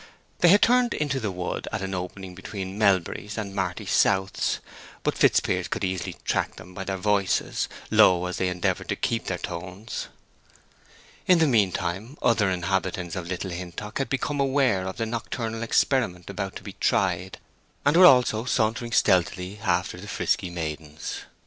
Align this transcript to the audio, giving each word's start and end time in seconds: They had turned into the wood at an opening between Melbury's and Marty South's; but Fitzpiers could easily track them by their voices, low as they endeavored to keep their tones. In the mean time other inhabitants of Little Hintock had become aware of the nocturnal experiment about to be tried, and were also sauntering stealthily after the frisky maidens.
They 0.39 0.47
had 0.47 0.63
turned 0.63 0.95
into 0.95 1.19
the 1.19 1.29
wood 1.29 1.67
at 1.71 1.83
an 1.83 1.93
opening 1.93 2.33
between 2.33 2.75
Melbury's 2.75 3.37
and 3.37 3.53
Marty 3.53 3.85
South's; 3.85 4.57
but 5.03 5.15
Fitzpiers 5.15 5.67
could 5.67 5.83
easily 5.83 6.15
track 6.25 6.55
them 6.55 6.73
by 6.73 6.85
their 6.85 6.97
voices, 6.97 7.69
low 7.91 8.25
as 8.25 8.37
they 8.37 8.47
endeavored 8.47 8.89
to 8.89 8.95
keep 8.95 9.25
their 9.27 9.37
tones. 9.37 10.07
In 11.27 11.37
the 11.37 11.45
mean 11.45 11.71
time 11.71 12.17
other 12.23 12.49
inhabitants 12.49 13.15
of 13.15 13.27
Little 13.27 13.51
Hintock 13.51 13.99
had 13.99 14.09
become 14.09 14.39
aware 14.39 14.87
of 14.87 14.97
the 14.97 15.05
nocturnal 15.05 15.61
experiment 15.61 16.31
about 16.31 16.55
to 16.55 16.63
be 16.63 16.73
tried, 16.79 17.37
and 17.85 17.95
were 17.95 18.07
also 18.07 18.43
sauntering 18.43 18.93
stealthily 18.93 19.59
after 19.59 19.99
the 20.01 20.07
frisky 20.07 20.49
maidens. 20.49 21.19